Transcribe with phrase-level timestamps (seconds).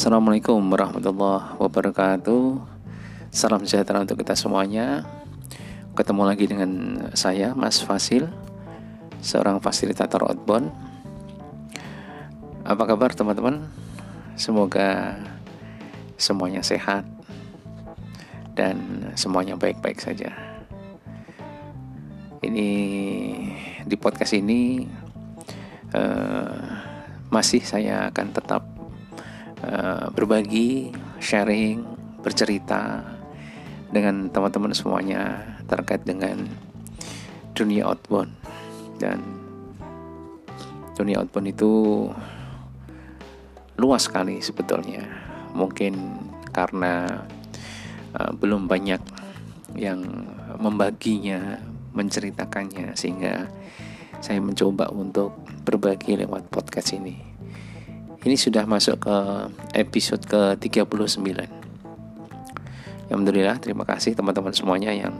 [0.00, 2.56] Assalamualaikum warahmatullahi wabarakatuh.
[3.28, 5.04] Salam sejahtera untuk kita semuanya.
[5.92, 6.72] Ketemu lagi dengan
[7.12, 8.24] saya Mas Fasil
[9.20, 10.72] Seorang fasilitator outbound.
[12.64, 13.68] Apa kabar teman-teman?
[14.40, 15.20] Semoga
[16.16, 17.04] semuanya sehat
[18.56, 20.32] Dan semuanya baik-baik saja.
[22.40, 22.68] Ini
[23.84, 24.80] di podcast ini
[25.92, 26.64] uh,
[27.28, 28.69] Masih saya akan tetap
[29.60, 30.88] Eh, berbagi,
[31.20, 31.84] sharing,
[32.24, 33.04] bercerita
[33.92, 35.36] dengan teman-teman semuanya
[35.68, 36.48] terkait dengan
[37.52, 38.32] dunia outbound.
[38.96, 39.20] Dan
[40.96, 41.72] dunia outbound itu
[43.76, 45.04] luas sekali sebetulnya.
[45.52, 45.92] Mungkin
[46.56, 47.20] karena
[48.16, 49.02] uh, belum banyak
[49.76, 50.00] yang
[50.56, 51.60] membaginya
[51.92, 53.44] menceritakannya sehingga
[54.24, 55.36] saya mencoba untuk
[55.68, 57.29] berbagi lewat podcast ini
[58.24, 59.16] ini sudah masuk ke
[59.76, 61.60] episode ke-39
[63.10, 65.18] Alhamdulillah terima kasih teman-teman semuanya yang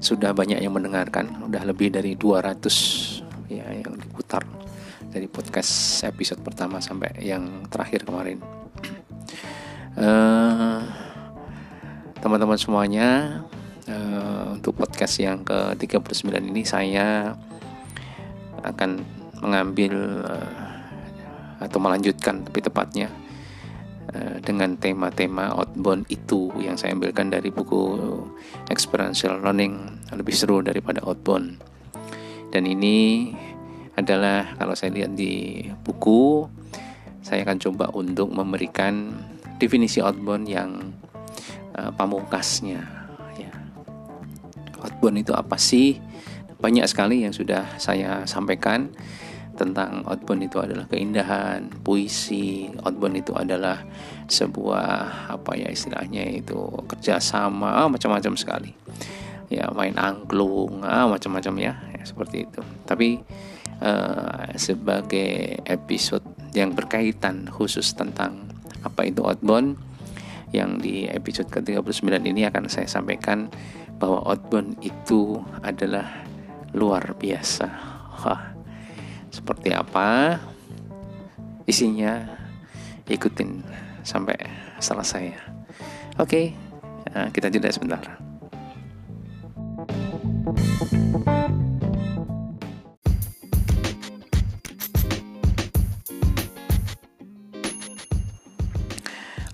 [0.00, 1.44] sudah banyak yang mendengarkan.
[1.44, 4.42] Udah lebih dari 200 ya yang diputar
[5.12, 8.40] dari podcast episode pertama sampai yang terakhir kemarin.
[9.96, 10.80] Uh,
[12.24, 13.40] teman-teman semuanya
[13.88, 17.36] uh, untuk podcast yang ke-39 ini saya
[18.64, 19.00] akan
[19.40, 20.69] mengambil uh,
[21.60, 23.12] atau melanjutkan lebih tepatnya
[24.16, 28.00] eh, dengan tema-tema outbound itu yang saya ambilkan dari buku
[28.72, 31.60] experiential learning lebih seru daripada outbound.
[32.50, 33.30] Dan ini
[33.94, 36.48] adalah kalau saya lihat di buku
[37.20, 39.12] saya akan coba untuk memberikan
[39.60, 40.96] definisi outbound yang
[41.76, 42.80] uh, pamungkasnya
[43.36, 43.52] ya.
[44.80, 46.00] Outbound itu apa sih?
[46.60, 48.88] Banyak sekali yang sudah saya sampaikan
[49.60, 53.84] tentang outbound itu adalah keindahan, puisi, outbound itu adalah
[54.24, 56.56] sebuah apa ya istilahnya itu
[56.88, 58.72] kerjasama, ah, macam-macam sekali.
[59.52, 62.64] Ya main angklung, ah, macam-macam ya, ya seperti itu.
[62.88, 63.20] Tapi
[63.84, 66.24] uh, sebagai episode
[66.56, 68.48] yang berkaitan khusus tentang
[68.80, 69.76] apa itu outbound
[70.50, 73.52] yang di episode ke-39 ini akan saya sampaikan
[74.00, 76.24] bahwa outbound itu adalah
[76.74, 77.68] luar biasa.
[78.24, 78.49] Wah,
[79.30, 80.38] seperti apa
[81.64, 82.38] isinya?
[83.10, 83.62] Ikutin
[84.06, 84.38] sampai
[84.78, 85.34] selesai
[86.18, 86.42] oke
[87.10, 88.02] eh, kita jeda sebentar.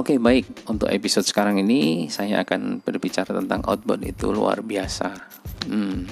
[0.00, 0.70] Oke okay, baik.
[0.70, 5.12] Untuk episode sekarang ini saya akan berbicara tentang outbound itu luar biasa.
[5.68, 6.08] Hmm,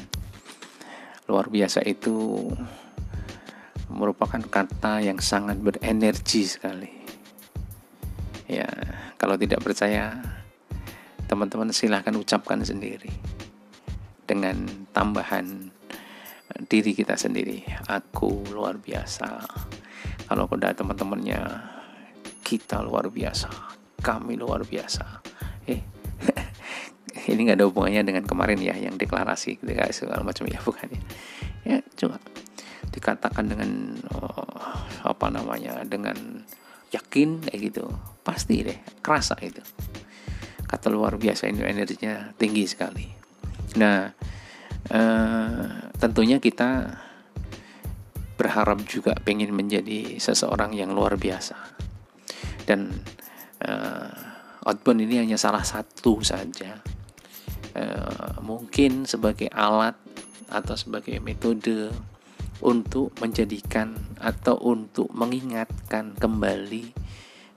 [1.24, 2.52] luar biasa itu
[3.98, 6.90] merupakan kata yang sangat berenergi sekali.
[8.48, 8.70] Ya,
[9.20, 10.16] kalau tidak percaya,
[11.28, 13.12] teman-teman silahkan ucapkan sendiri
[14.24, 15.74] dengan tambahan
[16.64, 17.60] diri kita sendiri.
[17.90, 19.44] Aku luar biasa.
[20.24, 21.40] Kalau ada teman-temannya,
[22.40, 23.52] kita luar biasa.
[24.00, 25.20] Kami luar biasa.
[25.68, 25.84] Eh,
[27.32, 31.02] ini nggak ada hubungannya dengan kemarin ya yang deklarasi ketika segala macam ya bukan ya.
[31.68, 32.16] Ya, coba
[32.88, 34.58] dikatakan dengan oh,
[35.04, 36.44] apa namanya dengan
[36.92, 37.84] yakin kayak gitu.
[38.24, 39.60] Pasti deh kerasa itu.
[40.68, 43.06] Kata luar biasa ini energinya tinggi sekali.
[43.80, 44.08] Nah
[44.88, 46.98] eh, tentunya kita
[48.38, 51.56] berharap juga pengen menjadi seseorang yang luar biasa.
[52.68, 52.92] Dan
[53.64, 56.78] eh, outbound ini hanya salah satu saja.
[57.72, 59.96] Eh, mungkin sebagai alat
[60.48, 61.92] atau sebagai metode
[62.58, 66.90] untuk menjadikan atau untuk mengingatkan kembali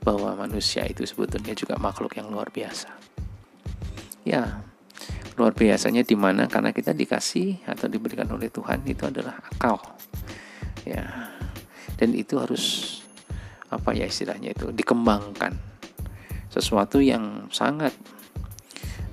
[0.01, 2.89] bahwa manusia itu sebetulnya juga makhluk yang luar biasa.
[4.21, 4.65] Ya,
[5.37, 9.81] luar biasanya di mana karena kita dikasih atau diberikan oleh Tuhan itu adalah akal.
[10.85, 11.33] Ya.
[11.97, 12.97] Dan itu harus
[13.69, 15.53] apa ya istilahnya itu dikembangkan.
[16.49, 17.93] Sesuatu yang sangat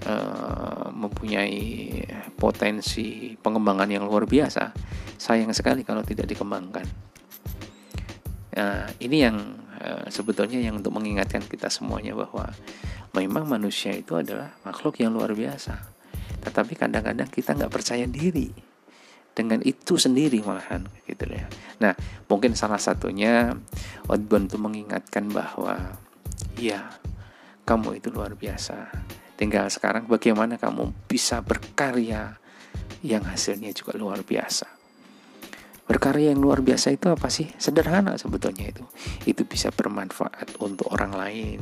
[0.09, 2.01] uh, mempunyai
[2.35, 4.73] potensi pengembangan yang luar biasa
[5.19, 6.87] sayang sekali kalau tidak dikembangkan.
[8.59, 9.37] Nah, ini yang
[9.79, 12.51] uh, sebetulnya yang untuk mengingatkan kita semuanya bahwa
[13.15, 15.79] memang manusia itu adalah makhluk yang luar biasa.
[16.43, 18.51] Tetapi kadang-kadang kita nggak percaya diri
[19.35, 21.47] dengan itu sendiri malahan gitu ya.
[21.79, 21.95] Nah,
[22.27, 23.55] mungkin salah satunya
[24.11, 25.99] outbound itu mengingatkan bahwa
[26.59, 26.91] ya
[27.63, 28.91] kamu itu luar biasa.
[29.39, 32.35] Tinggal sekarang bagaimana kamu bisa berkarya
[33.07, 34.78] yang hasilnya juga luar biasa.
[35.89, 37.49] Berkarya yang luar biasa itu apa sih?
[37.57, 38.85] Sederhana sebetulnya itu.
[39.25, 41.61] Itu bisa bermanfaat untuk orang lain.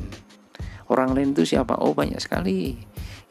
[0.90, 1.78] Orang lain itu siapa?
[1.78, 2.75] Oh banyak sekali.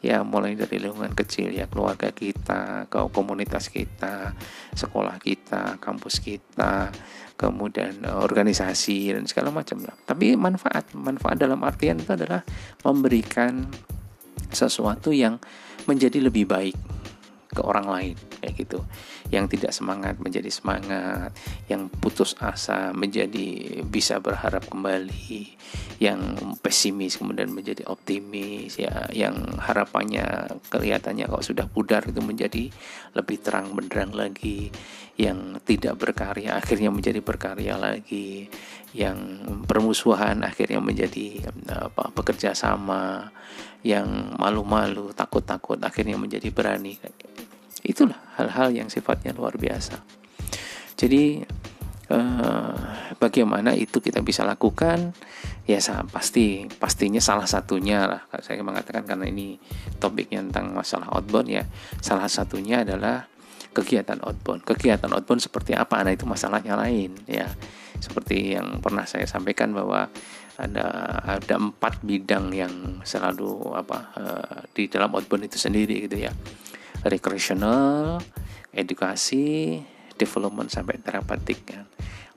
[0.00, 4.36] Ya mulai dari lingkungan kecil ya keluarga kita ke komunitas kita
[4.76, 6.92] sekolah kita kampus kita
[7.34, 9.96] kemudian eh, organisasi dan segala macam lah.
[10.08, 12.40] Tapi manfaat manfaat dalam artian itu adalah
[12.84, 13.68] memberikan
[14.52, 15.40] sesuatu yang
[15.84, 16.76] menjadi lebih baik
[17.52, 18.16] ke orang lain
[18.46, 18.86] kayak gitu.
[19.34, 21.34] Yang tidak semangat menjadi semangat
[21.66, 25.58] yang putus asa menjadi bisa berharap kembali
[25.98, 32.68] yang pesimis kemudian menjadi optimis ya yang harapannya kelihatannya kalau sudah pudar itu menjadi
[33.16, 34.68] lebih terang benderang lagi
[35.16, 38.52] yang tidak berkarya akhirnya menjadi berkarya lagi
[38.92, 39.16] yang
[39.64, 43.32] permusuhan akhirnya menjadi apa bekerja sama
[43.80, 47.00] yang malu-malu takut-takut akhirnya menjadi berani
[47.84, 50.00] itulah hal-hal yang sifatnya luar biasa
[50.96, 51.44] jadi
[52.08, 52.74] eh,
[53.20, 55.12] bagaimana itu kita bisa lakukan
[55.66, 59.58] ya pasti pastinya salah satunya lah saya mengatakan karena ini
[59.98, 61.64] topiknya tentang masalah outbound ya
[62.00, 63.26] salah satunya adalah
[63.76, 64.64] kegiatan outbound.
[64.64, 66.00] Kegiatan outbound seperti apa?
[66.00, 67.44] Nah, itu masalahnya lain ya.
[68.00, 70.08] Seperti yang pernah saya sampaikan bahwa
[70.56, 70.88] ada
[71.36, 72.72] ada empat bidang yang
[73.04, 76.32] selalu apa uh, di dalam outbound itu sendiri gitu ya.
[77.06, 78.18] Recreational,
[78.74, 79.80] edukasi,
[80.16, 81.86] development sampai terapeutik kan.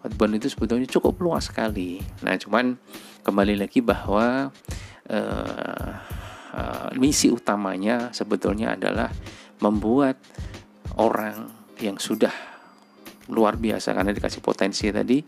[0.06, 2.00] Outbound itu sebetulnya cukup luas sekali.
[2.24, 2.80] Nah, cuman
[3.24, 4.48] kembali lagi bahwa
[5.12, 5.92] uh,
[6.56, 9.12] uh, misi utamanya sebetulnya adalah
[9.60, 10.16] membuat
[10.96, 11.52] orang
[11.84, 12.32] yang sudah
[13.30, 15.22] luar biasa karena dikasih potensi tadi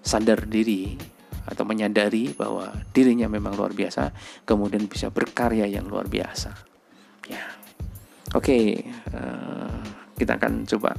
[0.00, 0.96] sadar diri
[1.44, 4.10] atau menyadari bahwa dirinya memang luar biasa
[4.48, 6.50] kemudian bisa berkarya yang luar biasa
[7.28, 7.53] ya
[8.34, 8.82] oke okay,
[9.14, 9.78] uh, eh,
[10.18, 10.98] kita akan coba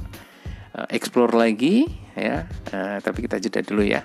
[0.72, 1.84] uh, explore lagi
[2.16, 4.02] ya uh, tapi kita jeda dulu ya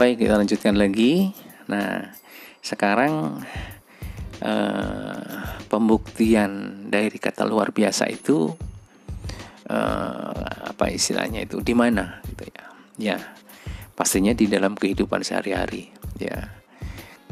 [0.00, 1.28] Baik, kita lanjutkan lagi.
[1.68, 2.08] Nah,
[2.64, 3.44] sekarang
[4.40, 8.48] eh, pembuktian dari kata luar biasa itu
[9.68, 10.49] eh,
[10.80, 11.60] apa istilahnya itu?
[11.60, 12.24] Di mana?
[12.24, 12.64] Gitu ya.
[12.96, 13.18] Ya,
[13.92, 16.56] pastinya di dalam kehidupan sehari-hari, ya.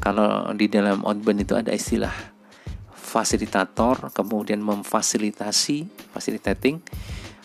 [0.05, 2.13] Kalau di dalam outbound itu ada istilah
[2.93, 6.85] fasilitator, kemudian memfasilitasi, facilitating,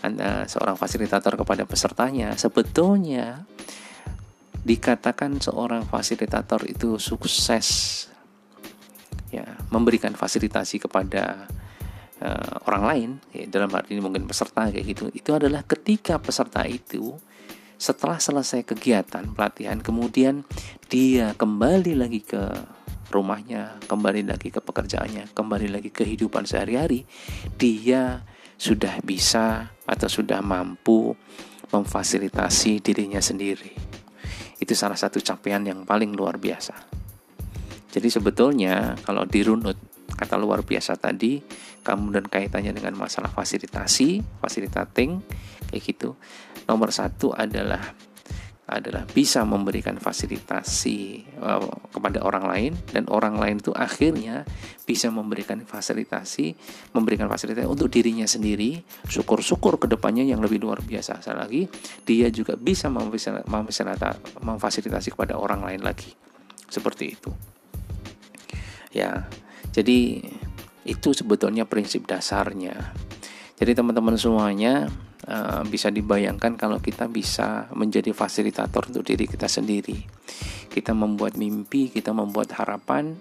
[0.03, 2.35] anda seorang fasilitator kepada pesertanya.
[2.35, 3.47] Sebetulnya
[4.59, 7.67] dikatakan seorang fasilitator itu sukses.
[9.31, 11.47] Ya memberikan fasilitasi kepada
[12.23, 16.63] uh, orang lain ya, dalam hal ini mungkin peserta kayak gitu itu adalah ketika peserta
[16.63, 17.19] itu
[17.75, 20.47] setelah selesai kegiatan pelatihan kemudian
[20.87, 22.41] dia kembali lagi ke
[23.11, 27.03] rumahnya kembali lagi ke pekerjaannya kembali lagi ke kehidupan sehari-hari
[27.59, 28.23] dia
[28.55, 31.11] sudah bisa atau sudah mampu
[31.69, 33.93] memfasilitasi dirinya sendiri
[34.63, 36.71] itu salah satu capaian yang paling luar biasa.
[37.91, 39.75] Jadi sebetulnya kalau dirunut
[40.13, 41.41] kata luar biasa tadi,
[41.81, 45.19] kemudian kaitannya dengan masalah fasilitasi, fasilitating,
[45.69, 46.15] kayak gitu.
[46.69, 47.81] Nomor satu adalah
[48.63, 54.47] adalah bisa memberikan fasilitasi uh, kepada orang lain dan orang lain itu akhirnya
[54.87, 56.55] bisa memberikan fasilitasi
[56.95, 58.79] memberikan fasilitas untuk dirinya sendiri
[59.11, 61.19] syukur-syukur ke depannya yang lebih luar biasa.
[61.35, 61.67] Lagi
[62.07, 66.15] dia juga bisa memfasilitasi kepada orang lain lagi.
[66.71, 67.35] Seperti itu.
[68.95, 69.27] Ya
[69.73, 70.21] jadi
[70.83, 72.93] itu sebetulnya prinsip dasarnya
[73.57, 74.89] jadi teman-teman semuanya
[75.27, 80.03] uh, bisa dibayangkan kalau kita bisa menjadi fasilitator untuk diri kita sendiri.
[80.67, 83.15] Kita membuat mimpi, kita membuat harapan,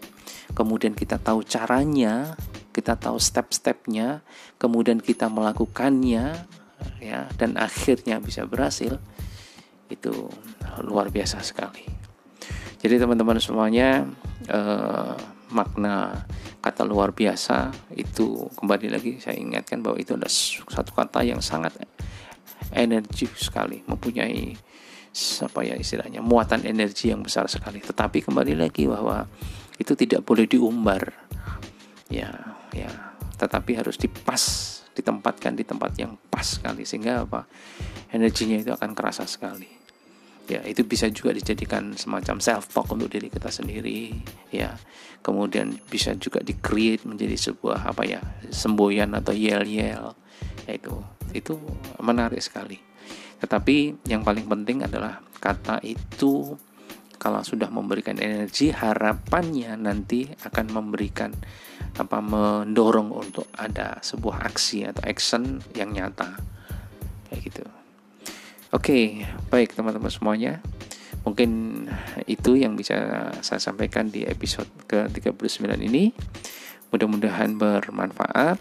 [0.56, 2.34] kemudian kita tahu caranya,
[2.72, 4.24] kita tahu step-stepnya,
[4.56, 6.48] kemudian kita melakukannya,
[6.98, 8.96] ya, dan akhirnya bisa berhasil.
[9.92, 10.32] Itu
[10.80, 11.84] luar biasa sekali.
[12.82, 14.08] Jadi teman-teman semuanya
[14.48, 15.14] uh,
[15.52, 16.24] makna
[16.62, 20.30] kata luar biasa itu kembali lagi saya ingatkan bahwa itu adalah
[20.70, 21.74] satu kata yang sangat
[22.70, 24.54] energi sekali mempunyai
[25.42, 27.82] apa ya istilahnya muatan energi yang besar sekali.
[27.82, 29.26] Tetapi kembali lagi bahwa
[29.76, 31.12] itu tidak boleh diumbar.
[32.08, 32.30] Ya
[32.70, 32.88] ya.
[33.36, 37.48] Tetapi harus dipas ditempatkan di tempat yang pas sekali sehingga apa
[38.12, 39.81] energinya itu akan kerasa sekali
[40.50, 44.14] ya itu bisa juga dijadikan semacam self talk untuk diri kita sendiri
[44.50, 44.74] ya.
[45.22, 48.20] Kemudian bisa juga di create menjadi sebuah apa ya
[48.50, 50.18] semboyan atau yel yel
[50.66, 50.94] ya itu
[51.32, 51.54] itu
[52.02, 52.78] menarik sekali.
[53.38, 56.54] Tetapi yang paling penting adalah kata itu
[57.22, 61.30] kalau sudah memberikan energi harapannya nanti akan memberikan
[61.94, 66.34] apa mendorong untuk ada sebuah aksi atau action yang nyata.
[67.30, 67.62] Kayak gitu
[68.72, 68.98] oke
[69.52, 70.58] baik teman-teman semuanya.
[71.22, 71.84] Mungkin
[72.26, 76.10] itu yang bisa saya sampaikan di episode ke-39 ini.
[76.90, 78.58] Mudah-mudahan bermanfaat.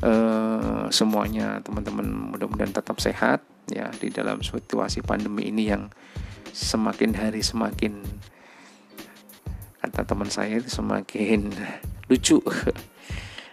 [0.00, 5.92] Uh, semuanya teman-teman mudah-mudahan tetap sehat ya di dalam situasi pandemi ini yang
[6.56, 8.00] semakin hari semakin
[9.80, 11.52] kata teman saya itu semakin
[12.08, 12.40] lucu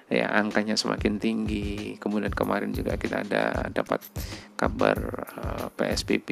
[0.07, 3.99] ya angkanya semakin tinggi kemudian kemarin juga kita ada dapat
[4.55, 4.97] kabar
[5.35, 6.29] eh, PSBB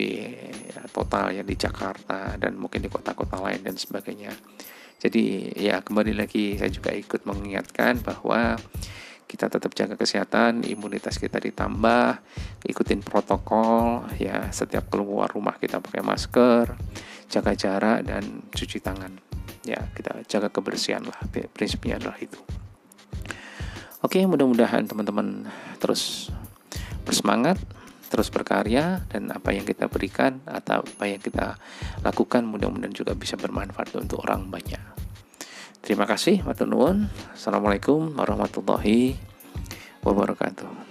[0.71, 4.31] ya, total ya di Jakarta dan mungkin di kota-kota lain dan sebagainya
[5.03, 8.55] jadi ya kembali lagi saya juga ikut mengingatkan bahwa
[9.25, 12.21] kita tetap jaga kesehatan, imunitas kita ditambah,
[12.61, 16.77] ikutin protokol ya, setiap keluar rumah kita pakai masker,
[17.27, 19.17] jaga jarak dan cuci tangan.
[19.65, 21.17] Ya, kita jaga kebersihan lah,
[21.51, 22.37] prinsipnya adalah itu.
[24.05, 25.49] Oke, mudah-mudahan teman-teman
[25.81, 26.29] terus
[27.09, 27.57] bersemangat,
[28.13, 31.57] terus berkarya dan apa yang kita berikan atau apa yang kita
[32.05, 34.77] lakukan mudah-mudahan juga bisa bermanfaat untuk orang banyak.
[35.81, 36.69] Terima kasih, Matur.
[37.33, 39.17] Assalamualaikum warahmatullahi
[40.05, 40.84] wabarakatuh.